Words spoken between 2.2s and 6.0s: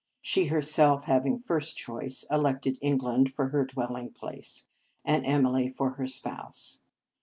elected England for her dwelling place, and Emily for